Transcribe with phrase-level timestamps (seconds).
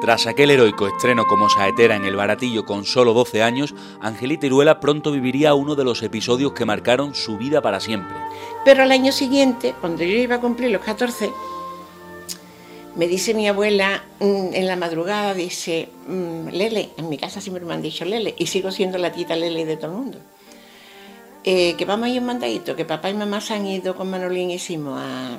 [0.00, 4.78] Tras aquel heroico estreno como saetera en el baratillo con solo 12 años, Angelita Iruela
[4.78, 8.16] pronto viviría uno de los episodios que marcaron su vida para siempre.
[8.64, 11.30] Pero al año siguiente, cuando yo iba a cumplir los 14,
[12.94, 17.64] me dice mi abuela mm, en la madrugada, dice, mm, Lele, en mi casa siempre
[17.64, 20.18] me han dicho Lele, y sigo siendo la tita Lele de todo el mundo.
[21.42, 24.10] Eh, que vamos a ir un mandadito, que papá y mamá se han ido con
[24.10, 25.38] Manolín y Simo a,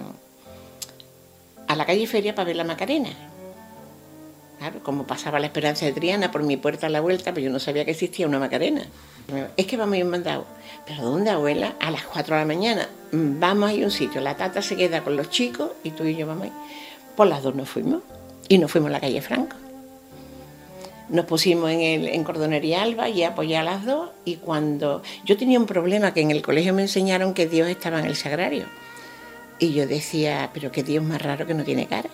[1.68, 3.29] a la calle Feria para ver la Macarena.
[4.60, 7.50] Claro, como pasaba la esperanza de Triana por mi puerta a la vuelta, pero yo
[7.50, 8.86] no sabía que existía una Macarena.
[9.56, 10.46] Es que vamos a ir mandado.
[10.86, 11.76] ¿Pero dónde, abuela?
[11.80, 12.90] A las 4 de la mañana.
[13.14, 14.20] Vamos a ir a un sitio.
[14.20, 16.54] La tata se queda con los chicos y tú y yo vamos a ir.
[17.16, 18.02] Por las dos nos fuimos.
[18.50, 19.56] Y nos fuimos a la calle Franco.
[21.08, 24.10] Nos pusimos en, el, en Cordonería Alba y apoyé a las dos.
[24.26, 28.00] Y cuando yo tenía un problema que en el colegio me enseñaron que Dios estaba
[28.00, 28.66] en el sagrario.
[29.58, 32.10] Y yo decía, pero qué Dios más raro que no tiene cara.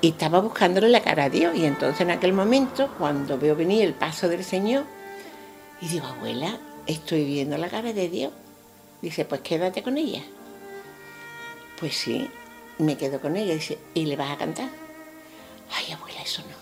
[0.00, 1.54] Y estaba buscándole la cara a Dios.
[1.54, 4.84] Y entonces en aquel momento, cuando veo venir el paso del Señor,
[5.80, 8.32] y digo, abuela, estoy viendo la cara de Dios.
[9.02, 10.22] Dice, pues quédate con ella.
[11.78, 12.30] Pues sí,
[12.78, 13.54] me quedo con ella.
[13.54, 14.68] Dice, ¿y le vas a cantar?
[15.72, 16.56] Ay, abuela, eso no.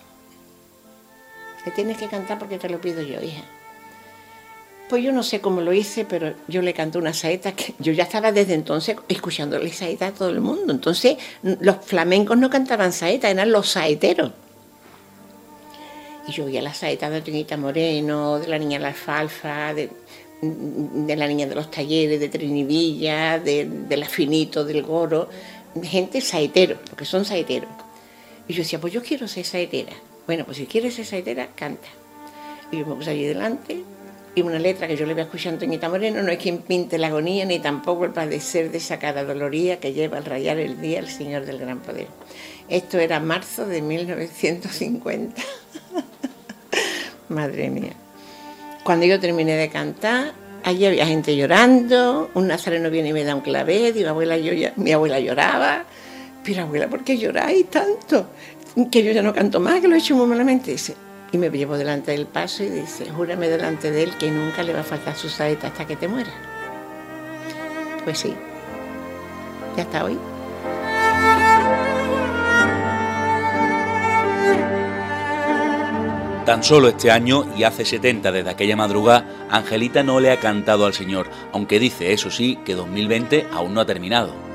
[1.65, 3.43] Le tienes que cantar porque te lo pido yo, hija.
[4.89, 7.93] Pues yo no sé cómo lo hice, pero yo le canté una saeta que yo
[7.93, 10.73] ya estaba desde entonces escuchándole saeta a todo el mundo.
[10.73, 14.33] Entonces, los flamencos no cantaban saeta, eran los saeteros.
[16.27, 19.91] Y yo oía la saeta de Trinita Moreno, de la niña de la alfalfa, de,
[21.17, 25.29] la niña de los talleres, de Trinivilla, de, de la Finito, del Goro,
[25.83, 27.71] gente saetero, porque son saeteros.
[28.47, 29.93] Y yo decía, pues yo quiero ser saetera.
[30.27, 31.89] Bueno, pues si quieres ser saetera, canta.
[32.73, 33.83] Y yo me puse allí delante,
[34.39, 36.59] y una letra que yo le voy a escuchar a Antoñita Moreno, no es quien
[36.59, 40.59] pinte la agonía ni tampoco el padecer de esa cara doloría que lleva al rayar
[40.59, 42.07] el día el Señor del Gran Poder.
[42.69, 45.43] Esto era marzo de 1950.
[47.29, 47.93] Madre mía.
[48.85, 50.33] Cuando yo terminé de cantar,
[50.63, 54.53] allí había gente llorando, un nazareno viene y me da un clavé, digo, abuela, yo
[54.77, 55.85] mi abuela lloraba,
[56.45, 58.29] pero abuela, ¿por qué lloráis tanto?
[58.91, 60.71] Que yo ya no canto más, que lo he hecho muy malamente.
[60.71, 60.95] Dice,
[61.33, 64.73] y me llevo delante del paso y dice, júrame delante de él que nunca le
[64.73, 66.31] va a faltar su saeta hasta que te muera.
[68.05, 68.35] Pues sí,
[69.77, 70.19] ya está hoy.
[76.47, 80.87] Tan solo este año y hace 70 desde aquella madrugada, Angelita no le ha cantado
[80.87, 84.48] al Señor, aunque dice, eso sí, que 2020 aún no ha terminado.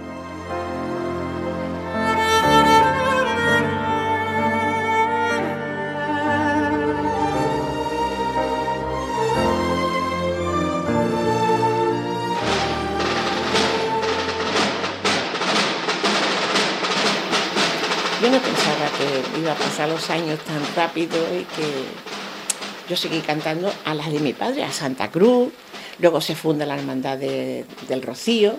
[18.25, 24.31] A pasar los años tan rápido y que yo seguí cantando a las de mi
[24.33, 25.51] padre, a Santa Cruz,
[25.99, 28.55] luego se funda la Hermandad del Rocío,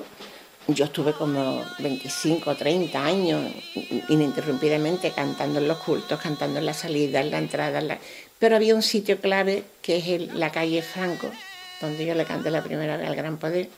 [0.68, 3.52] yo estuve como 25 o 30 años
[4.08, 7.80] ininterrumpidamente cantando en los cultos, cantando en la salida, en la entrada,
[8.38, 11.30] pero había un sitio clave que es la calle Franco,
[11.80, 13.70] donde yo le canté la primera vez al Gran Poder.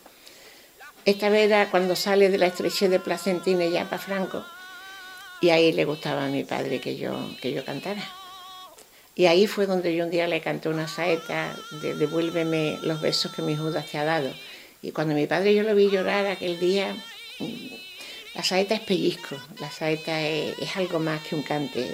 [1.04, 4.44] Esta vez era cuando sale de la estrechez de Placentina y ya para Franco
[5.40, 8.02] y ahí le gustaba a mi padre que yo, que yo cantara.
[9.14, 13.32] Y ahí fue donde yo un día le canté una saeta de Devuélveme los besos
[13.32, 14.30] que mi Judas te ha dado.
[14.82, 16.94] Y cuando mi padre yo lo vi llorar aquel día,
[18.34, 21.90] la saeta es pellizco, la saeta es, algo más que un cante.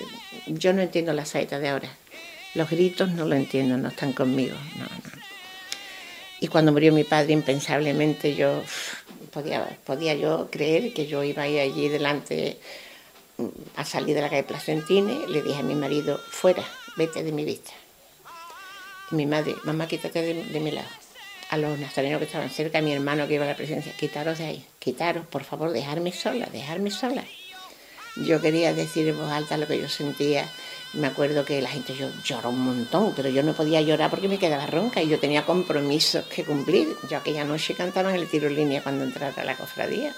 [0.49, 1.97] Yo no entiendo la saeta de ahora.
[2.55, 4.57] Los gritos no lo entiendo, no están conmigo.
[6.41, 8.65] Y cuando murió mi padre, impensablemente yo
[9.33, 12.59] podía, podía yo creer que yo iba a ir allí delante
[13.77, 16.65] a salir de la calle Placentine, le dije a mi marido, fuera,
[16.97, 17.73] vete de mi vista.
[19.11, 20.89] Mi madre, mamá, quítate de, mi lado.
[21.51, 24.39] A los nazarenos que estaban cerca, a mi hermano que iba a la presencia, quitaros
[24.39, 27.25] de ahí, quitaros, por favor, dejarme sola, dejarme sola.
[28.17, 30.49] Yo quería decir en voz alta lo que yo sentía.
[30.95, 34.29] Me acuerdo que la gente yo, lloró un montón, pero yo no podía llorar porque
[34.29, 36.89] me quedaba ronca y yo tenía compromisos que cumplir.
[37.09, 40.15] Yo aquella noche cantaba en el tiro línea cuando entrara a la cofradía.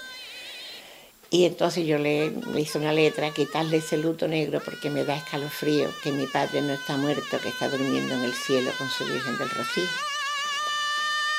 [1.35, 5.89] Y entonces yo le, hice una letra, quitarle ese luto negro porque me da escalofrío,
[6.01, 9.37] que mi padre no está muerto, que está durmiendo en el cielo con su Virgen
[9.37, 9.83] del Rocío.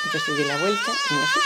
[0.04, 1.42] Entonces di la vuelta y me fui.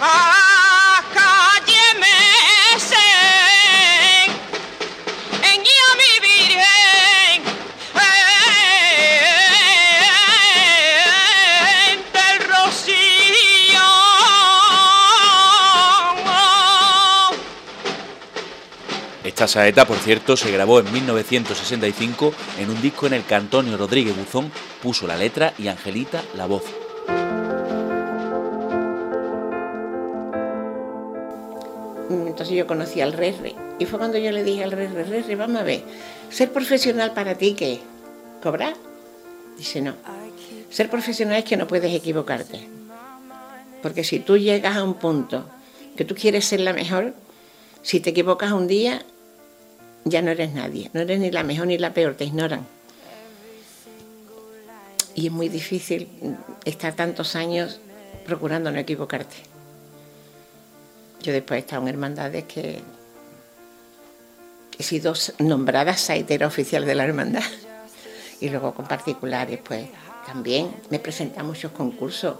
[0.00, 0.33] ¡Ah!
[19.24, 23.74] Esa saeta, por cierto, se grabó en 1965 en un disco en el que Antonio
[23.78, 26.64] Rodríguez Buzón puso la letra y Angelita la voz.
[32.10, 33.34] Entonces yo conocí al Rey
[33.78, 35.82] y fue cuando yo le dije al Rey Rey, vamos a ver,
[36.28, 37.80] ser profesional para ti, ¿qué?
[38.42, 38.74] ¿Cobrar?
[39.56, 39.94] Dice, no.
[40.68, 42.68] Ser profesional es que no puedes equivocarte.
[43.82, 45.46] Porque si tú llegas a un punto
[45.96, 47.14] que tú quieres ser la mejor,
[47.82, 49.04] si te equivocas un día,
[50.04, 50.90] ya no eres nadie.
[50.92, 52.66] No eres ni la mejor ni la peor, te ignoran.
[55.14, 56.08] Y es muy difícil
[56.64, 57.80] estar tantos años
[58.26, 59.36] procurando no equivocarte.
[61.22, 62.82] Yo después he estado en hermandades que
[64.78, 67.42] he sido nombrada saitera oficial de la hermandad.
[68.40, 69.86] Y luego con particulares, pues
[70.26, 72.36] también me presenté a muchos concursos.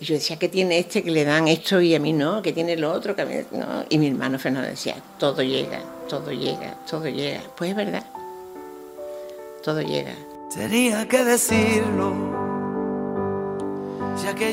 [0.00, 2.42] Y yo decía, ¿qué tiene este que le dan esto y a mí no?
[2.42, 3.34] ¿Qué tiene lo otro que a mí?
[3.88, 7.40] Y mi hermano Fernando decía, todo llega, todo llega, todo llega.
[7.56, 8.04] Pues es verdad,
[9.64, 10.14] todo llega.
[10.54, 12.45] Tenía que decirlo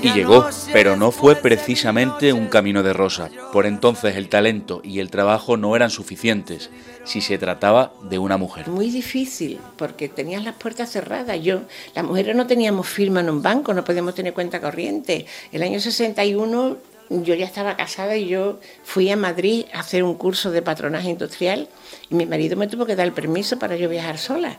[0.01, 3.29] y llegó, pero no fue precisamente un camino de rosa.
[3.51, 6.69] Por entonces el talento y el trabajo no eran suficientes
[7.05, 8.67] si se trataba de una mujer.
[8.67, 11.41] Muy difícil, porque tenías las puertas cerradas.
[11.41, 11.61] Yo,
[11.95, 15.25] las mujeres no teníamos firma en un banco, no podíamos tener cuenta corriente.
[15.51, 16.77] El año 61
[17.09, 21.09] yo ya estaba casada y yo fui a Madrid a hacer un curso de patronaje
[21.09, 21.67] industrial
[22.09, 24.57] y mi marido me tuvo que dar el permiso para yo viajar sola.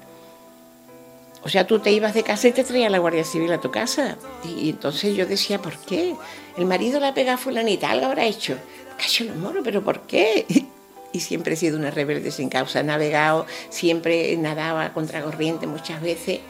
[1.44, 3.70] O sea, tú te ibas de casa y te traía la Guardia Civil a tu
[3.70, 4.17] casa.
[4.44, 6.14] Y, entonces yo decía, ¿por qué?
[6.56, 8.56] El marido la pega a fulanita, algo habrá hecho.
[8.96, 10.46] Cacho los moros, ¿pero por qué?
[11.12, 12.81] Y siempre he sido una rebelde sin causa.
[12.81, 16.41] He navegado, siempre nadaba contra corriente muchas veces.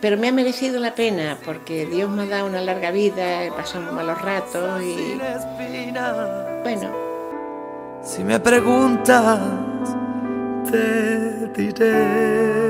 [0.00, 3.52] Pero me ha merecido la pena porque Dios me ha dado una larga vida, he
[3.52, 5.16] pasado malos ratos y.
[6.64, 6.90] Bueno.
[8.02, 9.38] Si me preguntas,
[10.68, 12.61] te diré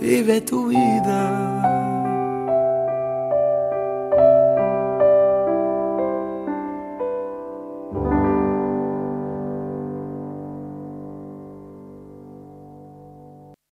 [0.00, 1.65] vive tu vida.